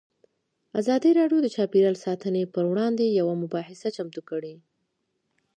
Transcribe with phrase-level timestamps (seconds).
[0.79, 4.55] ازادي راډیو د چاپیریال ساتنه پر وړاندې یوه مباحثه چمتو کړې.